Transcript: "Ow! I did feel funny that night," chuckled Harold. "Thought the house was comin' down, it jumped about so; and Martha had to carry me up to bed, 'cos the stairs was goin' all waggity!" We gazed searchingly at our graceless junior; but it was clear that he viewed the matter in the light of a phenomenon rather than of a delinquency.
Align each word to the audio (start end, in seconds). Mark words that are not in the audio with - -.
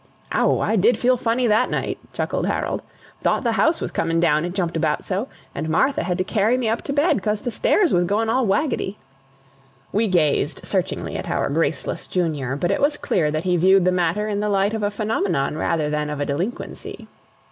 "Ow! 0.31 0.57
I 0.61 0.77
did 0.77 0.97
feel 0.97 1.15
funny 1.15 1.45
that 1.45 1.69
night," 1.69 1.99
chuckled 2.11 2.47
Harold. 2.47 2.81
"Thought 3.21 3.43
the 3.43 3.51
house 3.51 3.79
was 3.79 3.91
comin' 3.91 4.19
down, 4.19 4.45
it 4.45 4.55
jumped 4.55 4.75
about 4.75 5.03
so; 5.03 5.27
and 5.53 5.69
Martha 5.69 6.01
had 6.01 6.17
to 6.17 6.23
carry 6.23 6.57
me 6.57 6.67
up 6.67 6.81
to 6.85 6.91
bed, 6.93 7.21
'cos 7.21 7.41
the 7.41 7.51
stairs 7.51 7.93
was 7.93 8.03
goin' 8.05 8.27
all 8.27 8.47
waggity!" 8.47 8.97
We 9.91 10.07
gazed 10.07 10.65
searchingly 10.65 11.17
at 11.17 11.29
our 11.29 11.51
graceless 11.51 12.07
junior; 12.07 12.55
but 12.55 12.71
it 12.71 12.81
was 12.81 12.97
clear 12.97 13.29
that 13.29 13.43
he 13.43 13.57
viewed 13.57 13.85
the 13.85 13.91
matter 13.91 14.27
in 14.27 14.39
the 14.39 14.49
light 14.49 14.73
of 14.73 14.81
a 14.81 14.89
phenomenon 14.89 15.55
rather 15.55 15.87
than 15.91 16.09
of 16.09 16.19
a 16.19 16.25
delinquency. 16.25 17.07